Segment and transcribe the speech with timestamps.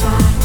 [0.00, 0.39] Chinese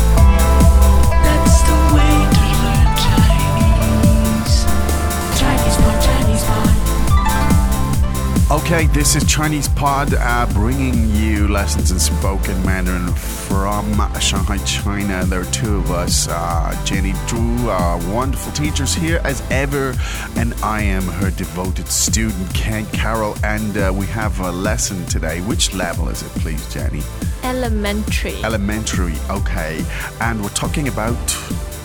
[8.66, 15.24] Okay, this is Chinese Pod uh, bringing you lessons in spoken Mandarin from Shanghai, China.
[15.24, 19.94] There are two of us, uh, Jenny Zhu, uh, wonderful teachers here as ever,
[20.36, 23.36] and I am her devoted student, Ken Carroll.
[23.44, 25.42] And uh, we have a lesson today.
[25.42, 27.04] Which level is it, please, Jenny?
[27.44, 28.44] Elementary.
[28.44, 29.86] Elementary, okay.
[30.22, 31.16] And we're talking about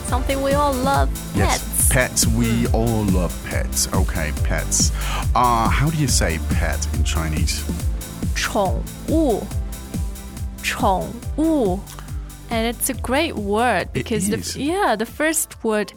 [0.10, 1.10] Something we all love.
[1.36, 2.26] Yes, Pets.
[2.26, 2.28] pets.
[2.28, 3.88] We all love pets.
[3.94, 4.92] Okay, pets.
[5.36, 7.64] Uh, how do you say pet in Chinese?
[8.36, 9.44] 宠物。
[10.64, 11.08] 宠
[11.38, 11.80] 物.
[12.50, 14.54] And it's a great word because is.
[14.54, 15.94] the yeah, the first word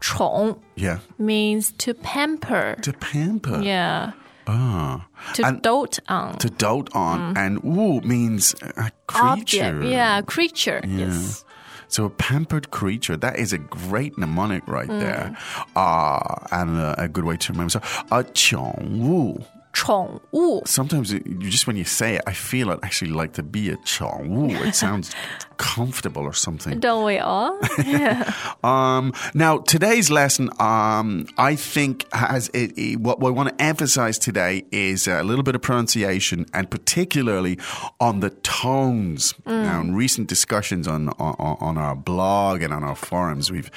[0.00, 0.98] 宠 Yeah.
[1.18, 2.76] means to pamper.
[2.82, 3.60] To pamper.
[3.62, 4.12] yeah.
[4.48, 5.06] Ah.
[5.34, 6.36] To And dote on.
[6.38, 7.36] to dote on.
[7.36, 9.64] And wu means a creature.
[9.64, 9.84] Object.
[9.84, 10.80] Yeah, creature.
[10.86, 11.44] Yes.
[11.91, 13.17] So a pampered creature.
[13.17, 14.99] That is a great mnemonic right Mm.
[14.99, 15.37] there.
[15.75, 16.19] Uh,
[16.51, 17.69] and a, a good way to remember.
[17.69, 20.62] So a 宠物.宠物.
[20.64, 23.68] Sometimes it, you just when you say it, I feel I'd actually like to be
[23.70, 24.48] a 宠物.
[24.64, 25.14] It sounds
[25.58, 26.80] comfortable or something.
[26.80, 27.58] Don't we all?
[27.78, 28.30] Yeah.
[28.64, 34.18] Um, now, today's lesson, um, I think has it, it- what we want to emphasize
[34.18, 37.58] today is a little bit of pronunciation and particularly
[38.00, 39.34] on the tones.
[39.46, 43.70] Now, in recent discussions on, on, on our blog and on our forums, we've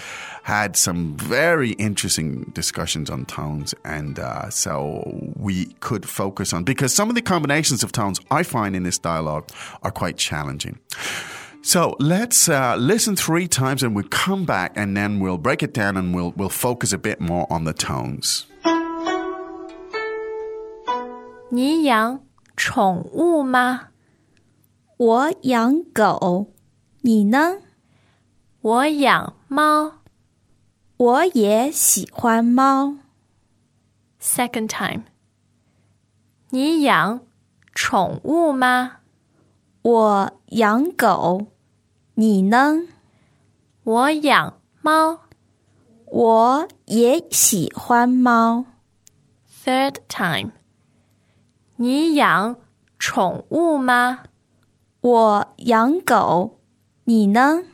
[0.43, 3.73] had some very interesting discussions on tones.
[3.85, 5.03] And, uh, so
[5.37, 8.97] we could focus on, because some of the combinations of tones I find in this
[8.97, 9.49] dialogue
[9.81, 10.79] are quite challenging.
[11.61, 15.73] So let's uh, listen three times and we'll come back and then we'll break it
[15.73, 18.45] down and we'll, we'll focus a bit more on the tones.
[21.51, 22.21] 你养
[22.55, 23.89] 宠物吗？
[24.97, 26.53] 我养狗，
[27.01, 27.57] 你呢？
[28.61, 29.93] 我养猫。
[30.97, 32.97] 我也喜欢猫。
[34.21, 35.03] Second time.
[36.54, 37.18] 你养
[37.74, 38.98] 宠物吗？
[39.82, 41.48] 我养狗，
[42.14, 42.82] 你呢？
[43.82, 45.18] 我养猫。
[46.06, 48.66] 我也喜欢猫。
[49.64, 50.52] Third time.
[51.74, 52.54] 你养
[53.00, 54.20] 宠物吗？
[55.00, 56.60] 我养狗，
[57.02, 57.64] 你呢？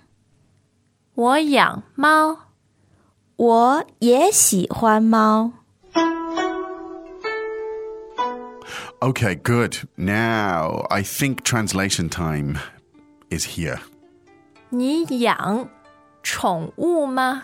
[1.15, 2.47] 我养猫。
[3.37, 5.53] 我也喜欢猫。
[9.02, 9.78] Okay, good.
[9.98, 12.60] Now, I think translation time
[13.30, 13.80] is here.
[14.70, 15.70] 你养
[16.24, 17.44] 宠物吗？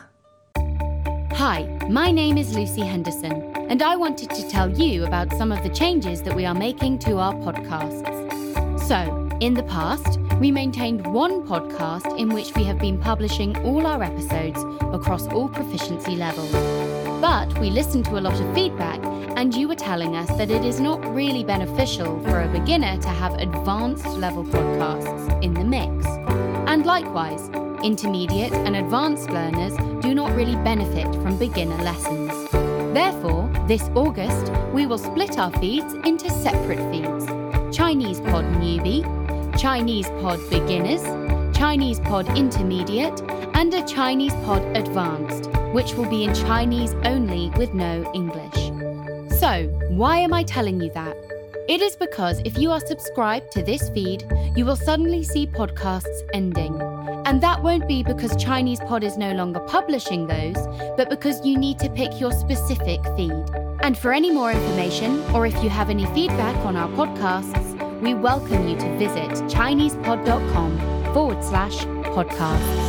[1.34, 3.32] Hi, my name is Lucy Henderson,
[3.70, 7.00] and I wanted to tell you about some of the changes that we are making
[7.00, 8.06] to our podcasts.
[8.88, 13.88] So, in the past, we maintained one podcast in which we have been publishing all
[13.88, 14.62] our episodes
[14.94, 16.52] across all proficiency levels.
[17.22, 19.00] But we listened to a lot of feedback,
[19.37, 23.09] and you were telling us that it is not really beneficial for a beginner to
[23.09, 26.07] have advanced level podcasts in the mix.
[26.67, 27.51] And likewise,
[27.85, 32.33] intermediate and advanced learners do not really benefit from beginner lessons.
[32.95, 37.27] Therefore, this August, we will split our feeds into separate feeds
[37.77, 39.05] Chinese Pod Newbie,
[39.59, 41.03] Chinese Pod Beginners,
[41.55, 43.21] Chinese Pod Intermediate,
[43.55, 48.76] and a Chinese Pod Advanced, which will be in Chinese only with no English.
[49.39, 51.15] So, why am I telling you that?
[51.69, 54.25] It is because if you are subscribed to this feed,
[54.57, 56.81] you will suddenly see podcasts ending.
[57.27, 60.57] And that won't be because Chinese Pod is no longer publishing those,
[60.97, 63.45] but because you need to pick your specific feed.
[63.83, 68.15] And for any more information, or if you have any feedback on our podcasts, we
[68.15, 72.87] welcome you to visit ChinesePod.com forward slash podcasts.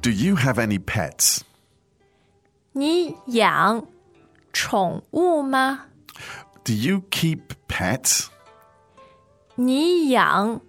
[0.00, 1.44] Do you have any pets?
[2.77, 3.85] 你养
[4.51, 5.85] 宠物吗？
[6.63, 8.27] Do you keep pets?
[9.55, 10.61] 你养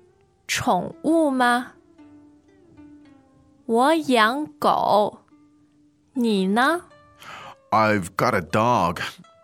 [0.47, 1.73] 宠物吗？
[3.67, 5.21] 我养狗，
[6.13, 6.83] 你呢？
[7.71, 9.01] I've got a dog.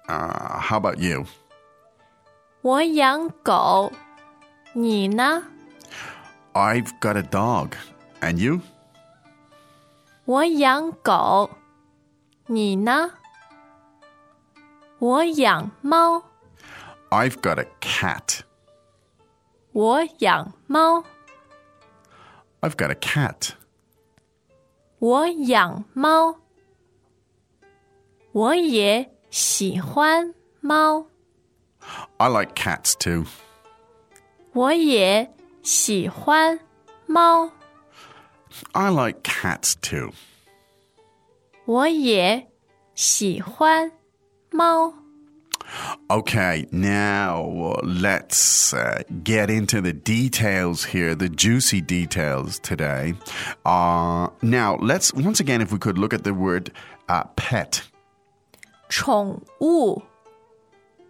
[0.07, 1.25] Uh, how about you?
[2.63, 3.91] 我养狗，
[4.75, 5.45] 你呢？
[6.53, 7.71] I've got a dog.
[8.21, 8.61] And you?
[10.27, 11.49] 我养狗，
[12.47, 13.13] 你呢？
[14.99, 16.23] 我养猫，
[17.11, 18.41] I've got a cat.
[19.73, 21.05] 我养猫，
[22.61, 23.53] I've got a cat.
[24.99, 26.37] 我养猫，
[28.33, 31.07] 我也喜欢猫，
[32.19, 33.25] I like cats too.
[34.53, 35.33] 我也
[35.63, 36.61] 喜欢
[37.07, 37.51] 猫，
[38.73, 40.13] I like cats too.
[41.67, 42.49] 我也
[42.95, 43.93] 喜欢
[44.51, 44.95] 猫。
[46.09, 53.15] Okay, now uh, let's uh, get into the details here, the juicy details today.
[53.65, 56.73] Uh, now, let's once again, if we could look at the word
[57.09, 57.83] uh, pet.
[58.89, 60.03] 宠物，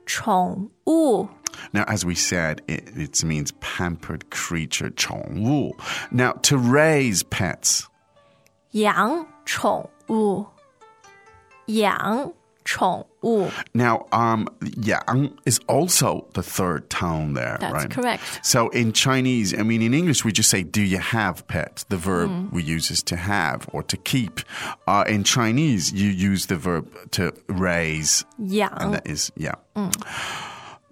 [0.04, 1.28] 宠物，
[1.72, 5.74] Now, as we said, it, it means pampered creature, 宠物.
[6.10, 7.88] Now, to raise pets.
[8.72, 10.46] 养宠 物，
[11.66, 12.32] 养
[12.64, 13.48] 宠物。
[13.74, 14.46] Now, um,
[14.76, 17.90] yang is also the third tone there, That's right?
[17.90, 18.22] correct.
[18.42, 21.84] So in Chinese, I mean, in English, we just say, do you have pets?
[21.84, 24.40] The verb we use is to have or to keep.
[24.86, 29.54] Uh, in Chinese, you use the verb to raise, and 养 that is, yeah.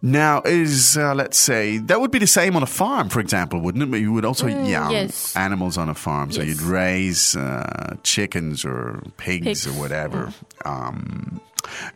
[0.02, 3.60] Now, is, uh, let's say, that would be the same on a farm, for example,
[3.60, 3.90] wouldn't it?
[3.90, 5.34] But you would also young yes.
[5.34, 6.30] animals on a farm.
[6.30, 6.48] So Yes.
[6.48, 10.32] you'd raise uh, chickens or pigs, Pigs, or whatever.
[10.64, 11.40] Um,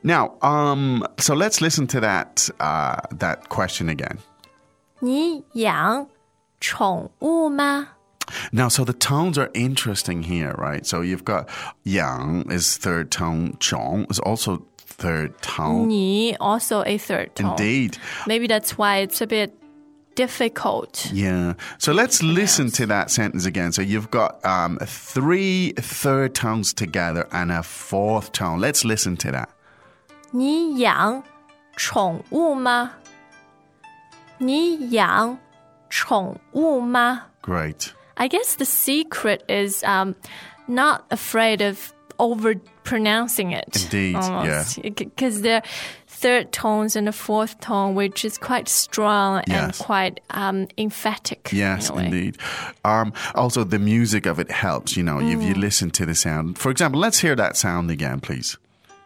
[0.02, 4.18] now, um, so let's listen to that, uh, that question again.
[4.98, 6.06] 你养
[6.60, 7.88] 宠物吗？
[8.52, 10.84] Now, so the tones are interesting here, right?
[10.86, 11.48] So you've got
[11.84, 15.88] yang is third tone, chong is also third tone.
[15.88, 17.50] 你 also a third tone.
[17.52, 17.98] Indeed.
[18.26, 19.52] Maybe that's why it's a bit
[20.14, 21.10] difficult.
[21.12, 21.54] Yeah.
[21.78, 23.72] So let's listen to that sentence again.
[23.72, 28.60] So you've got um, three third tones together and a fourth tone.
[28.60, 29.48] Let's listen to that.
[30.32, 31.22] 你养
[31.76, 32.92] 宠物吗？
[34.38, 35.38] 你养
[35.90, 37.92] 宠物吗 Great.
[38.16, 40.14] I guess the secret is um,
[40.68, 42.54] not afraid of over
[42.84, 43.84] pronouncing it.
[43.84, 44.64] Indeed, yeah.
[44.94, 45.62] Because the
[46.06, 49.78] third tones and the fourth tone, which is quite strong and Yes.
[49.78, 51.50] quite um, emphatic.
[51.52, 52.04] Yes, in a way.
[52.04, 52.38] indeed.
[52.84, 54.96] Um, also, the music of it helps.
[54.96, 56.58] You know, if you listen to the sound.
[56.58, 58.56] For example, let's hear that sound again, please.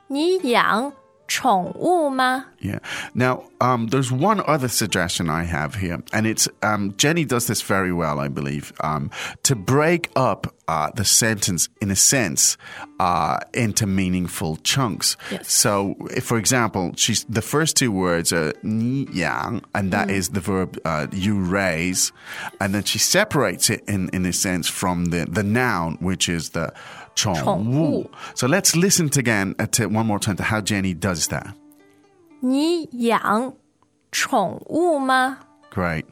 [0.09, 0.93] 你养
[1.27, 2.45] 宠物吗？
[2.61, 2.79] Yeah.
[3.15, 7.61] Now, um, there's one other suggestion I have here, and it's um, Jenny does this
[7.63, 9.11] very well, I believe, um,
[9.43, 12.57] to break up uh, the sentence in a sense
[12.99, 15.17] uh, into meaningful chunks.
[15.31, 15.53] Yes.
[15.53, 20.41] So, if, for example, she's the first two words are 你养, and that is the
[20.41, 22.13] verb uh, you raise,
[22.61, 26.51] and then she separates it in in a sense from the the noun, which is
[26.51, 26.73] the
[27.15, 27.43] 宠物.
[27.45, 28.11] 宠物.
[28.35, 31.55] So let's listen to again uh, to one more time to how Jenny does that.
[32.41, 33.55] 你养
[34.13, 35.39] 宠物吗？
[35.71, 36.05] Great.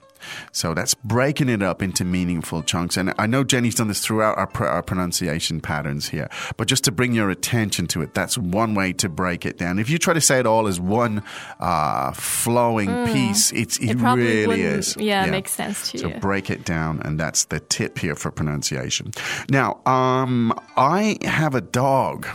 [0.52, 2.96] So that's breaking it up into meaningful chunks.
[2.96, 6.30] And I know Jenny's done this throughout our, pr- our pronunciation patterns here.
[6.56, 9.78] But just to bring your attention to it, that's one way to break it down.
[9.78, 11.22] If you try to say it all as one
[11.60, 14.96] uh, flowing piece, it's, it, It probably really wouldn't, is.
[14.96, 16.14] yeah, makes sense to so you.
[16.20, 19.12] break it down, and that's the tip here for pronunciation.
[19.50, 22.26] Now, um, I have a dog.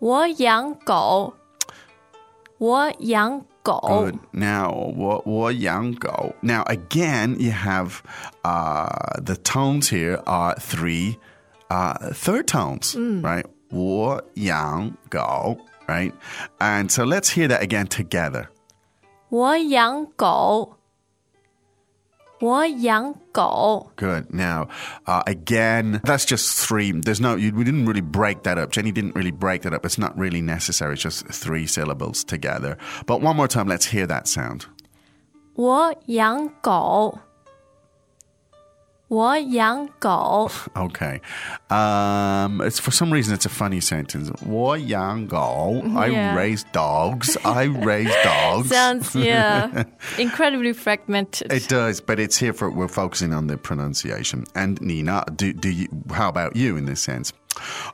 [0.00, 1.34] 我养狗，
[2.58, 4.18] 我养狗 Good.
[4.32, 6.34] Now, 我我养狗.
[6.42, 8.02] Now, again, you have
[8.44, 11.18] uh, the tones here are three
[11.70, 13.44] uh, third tones, right?
[13.70, 15.56] 我养狗,
[15.86, 16.12] right?
[16.58, 18.48] And so let's hear that again together.
[19.30, 20.76] 我养狗，
[22.40, 24.26] 我养狗， Good.
[24.34, 24.68] Now,
[25.06, 26.92] uh, again, that's just three.
[26.92, 28.70] There's no, you, we didn't really break that up.
[28.70, 29.86] Jenny didn't really break that up.
[29.86, 30.94] It's not really necessary.
[30.94, 32.76] It's just three syllables together.
[33.06, 34.66] But one more time, let's hear that sound.
[35.54, 37.20] 我养狗，
[39.08, 41.20] 我养狗， Okay.
[41.68, 44.30] Um, it's for some reason it's a funny sentence.
[44.44, 45.82] 我养狗.
[45.96, 46.34] I Yeah.
[46.34, 47.36] raise dogs.
[47.44, 48.68] I raise dogs.
[48.70, 49.84] sounds yeah,
[50.18, 51.52] incredibly fragmented.
[51.52, 54.44] it does, but it's here for we're focusing on the pronunciation.
[54.54, 55.88] And Nina, do do you?
[56.10, 57.32] How about you in this sense?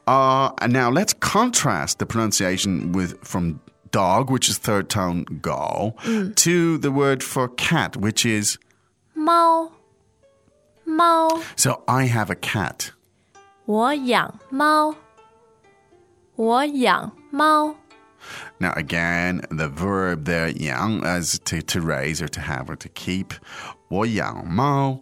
[0.07, 3.61] Uh, and now let's contrast the pronunciation with from
[3.91, 5.95] dog, which is third tone go,
[6.37, 8.57] to the word for cat, which is
[9.15, 9.71] 猫，
[10.85, 11.83] 猫， so.
[11.87, 12.91] I have a cat.
[13.67, 14.95] 我养猫，
[16.37, 17.77] 我养猫，
[18.59, 22.89] Now, again, the verb there, 养, as to, to raise or to have or to
[22.91, 23.33] keep.
[23.89, 25.01] 我养猫.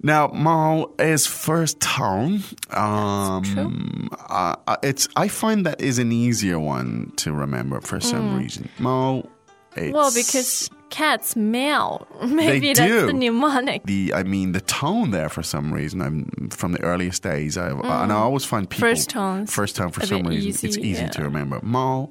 [0.00, 2.44] Now, 猫 is first tone.
[2.70, 8.38] Um, uh, uh, it's I find that is an easier one to remember for some
[8.38, 8.68] reason.
[8.78, 9.28] 猫,
[9.76, 12.06] it's, Well, because cats meow.
[12.26, 13.06] Maybe that's do.
[13.06, 13.84] the mnemonic.
[13.84, 16.00] the I mean the tone there for some reason.
[16.00, 17.56] I'm from the earliest days.
[17.56, 18.90] I, and I always find people Mm.
[18.90, 21.08] First tones first tone for a some bit reason easy, it's easy yeah.
[21.08, 21.60] to remember.
[21.62, 22.08] Mao.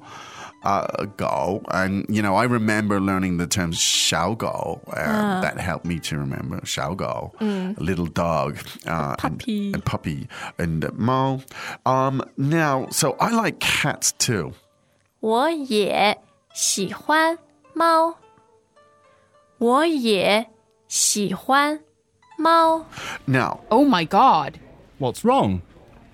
[0.64, 4.80] uh, go, and you know, I remember learning the terms 小狗.
[4.88, 9.66] Uh, That helped me to remember 小狗, a little dog, uh, puppy.
[9.66, 10.28] and, and puppy,
[10.58, 11.40] and uh, 猫.
[11.86, 14.52] Um, now, so I like cats too.
[15.20, 16.16] 我也
[16.54, 17.38] 喜欢
[17.74, 18.16] 猫。
[19.62, 20.48] 我也
[20.88, 21.80] 喜欢
[22.36, 22.86] 猫。
[23.26, 24.54] Now, Oh my god.
[24.98, 25.62] What's wrong?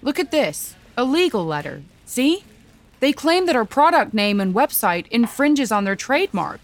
[0.02, 0.75] Look at this.
[0.97, 1.83] A legal letter.
[2.07, 2.45] See?
[3.00, 6.61] They claim that our product name and website infringes on their trademark.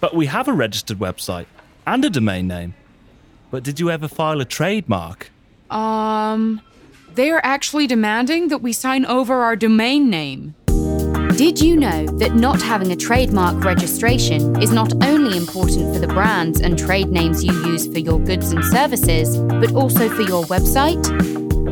[0.00, 1.46] But we have a registered website
[1.86, 2.74] and a domain name.
[3.50, 5.30] But did you ever file a trademark?
[5.70, 6.60] Um,
[7.14, 10.54] they are actually demanding that we sign over our domain name.
[11.37, 16.07] Did you know that not having a trademark registration is not only important for the
[16.07, 20.45] brands and trade names you use for your goods and services, but also for your
[20.45, 20.97] website?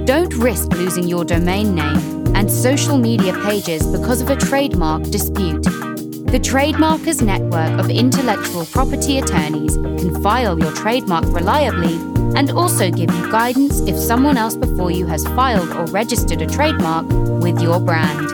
[0.06, 1.98] Don't risk losing your domain name
[2.36, 5.64] and social media pages because of a trademark dispute.
[5.64, 11.96] The Trademarkers Network of intellectual property attorneys can file your trademark reliably
[12.38, 16.46] and also give you guidance if someone else before you has filed or registered a
[16.46, 17.08] trademark
[17.42, 18.30] with your brand.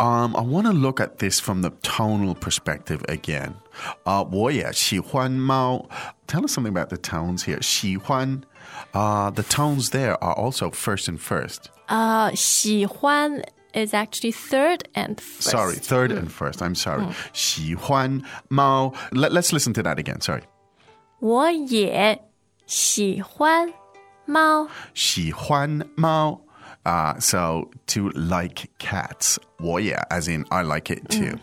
[0.00, 3.54] Um, I want to look at this from the tonal perspective again.
[4.04, 5.88] Uh, 我也喜欢猫.
[6.26, 7.60] Tell us something about the tones here.
[7.62, 8.42] 喜欢,
[8.92, 11.70] uh, the tones there are also first and first.
[11.88, 13.42] Uh, 喜欢
[13.72, 15.50] is actually third and first.
[15.50, 16.60] Sorry, third and first.
[16.60, 17.06] I'm sorry.
[17.32, 18.92] 喜欢猫.
[19.12, 20.20] Let, let's listen to that again.
[20.20, 20.42] Sorry.
[21.20, 22.20] 我也
[22.66, 23.72] 喜欢
[24.26, 24.68] 猫。
[24.94, 26.40] 喜欢猫.
[26.84, 29.38] Uh, so to like cats.
[29.58, 31.38] 我也, as in I like it too.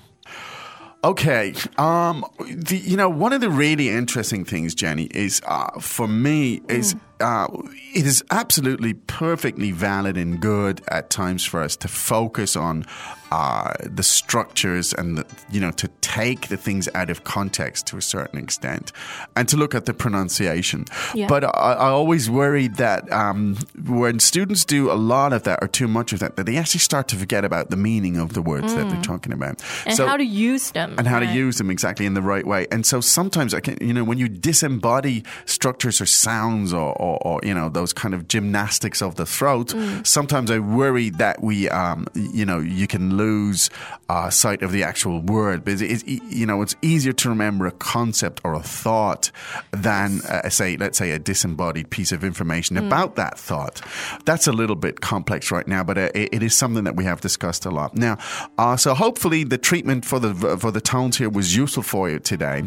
[1.03, 1.53] Okay.
[1.79, 6.61] Um, the, you know, one of the really interesting things, Jenny, is uh, for me
[6.69, 7.46] is uh,
[7.94, 12.84] it is absolutely perfectly valid and good at times for us to focus on
[13.32, 17.96] uh, the structures and the, you know to take the things out of context to
[17.96, 18.92] a certain extent
[19.34, 20.84] and to look at the pronunciation.
[21.14, 21.26] Yeah.
[21.26, 25.68] But I, I always worry that um, when students do a lot of that or
[25.68, 28.42] too much of that, that they actually start to forget about the meaning of the
[28.42, 29.62] words that they're talking about.
[29.84, 30.94] And So- how to use them.
[30.96, 32.66] and how to use them exactly in the right way.
[32.70, 37.05] And so sometimes I can, you know, when you disembody structures or sounds or, or,
[37.14, 41.68] or you know, those kind of gymnastics of the throat, sometimes I worry that we,
[41.68, 43.70] um, you know, you can lose
[44.08, 45.64] uh, sight of the actual word.
[45.64, 49.30] But it's, it's, you know, it's easier to remember a concept or a thought
[49.70, 53.80] than, uh, say, let's say, a disembodied piece of information about that thought.
[54.24, 57.04] That's a little bit complex right now, but uh, it, it is something that we
[57.04, 57.94] have discussed a lot.
[57.94, 58.18] Now,
[58.58, 62.18] uh, so hopefully the treatment for the for the tones here was useful for you
[62.18, 62.64] today.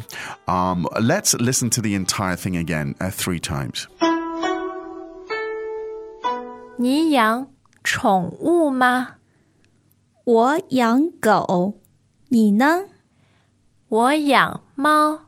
[0.47, 3.87] Um, let's listen to the entire thing again uh, three times.
[6.81, 7.51] 你养
[7.83, 9.17] 宠物吗？
[10.23, 11.73] 我养狗，
[12.29, 12.85] 你呢？
[13.89, 15.25] 我养猫。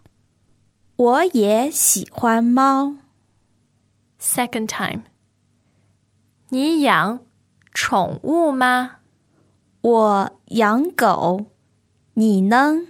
[0.96, 2.96] 我也喜欢猫。
[4.18, 5.02] Second time.
[6.48, 7.20] 你养
[7.74, 9.00] 宠物吗？
[9.82, 11.48] 我养狗，
[12.14, 12.88] 你呢？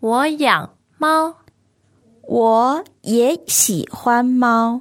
[0.00, 1.34] 我养猫。
[2.22, 4.80] 我也喜欢猫。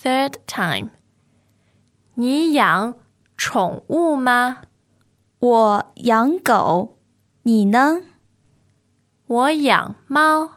[0.00, 0.90] Third time.
[2.20, 2.96] 你养
[3.34, 4.58] 宠物吗？
[5.38, 6.98] 我养狗，
[7.44, 8.02] 你呢？
[9.26, 10.50] 我养猫。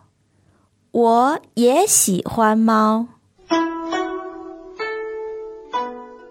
[0.92, 3.08] 我也喜欢猫。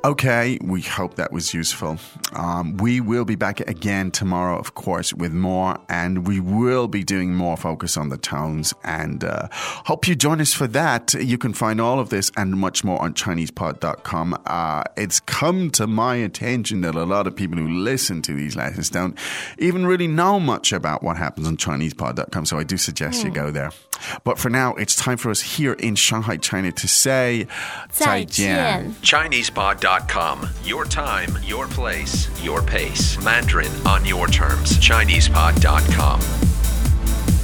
[0.05, 1.97] Okay, we hope that was useful.
[2.33, 7.05] Um, we will be back again tomorrow, of course, with more, and we will be
[7.05, 8.75] doing more focus on the tones.
[8.83, 11.15] And uh, hope you join us for that.
[11.15, 14.43] You can find all of this and much more on ChinesePod.com.
[14.45, 18.57] Uh, it's come to my attention that a lot of people who listen to these
[18.57, 19.17] lessons don't
[19.59, 22.45] even really know much about what happens on ChinesePod.com.
[22.47, 23.71] So I do suggest you go there.
[24.25, 27.47] But for now, it's time for us here in Shanghai, China, to say
[27.89, 28.97] 再见。
[29.03, 29.92] ChinesePod.com.
[30.65, 33.23] Your time, your place, your pace.
[33.23, 34.79] Mandarin on your terms.
[34.79, 36.19] ChinesePod.com.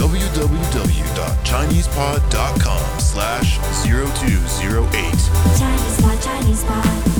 [0.00, 4.88] www.chinesepod.com slash 0208.
[5.58, 7.19] Chinese Pod, Chinese Pod.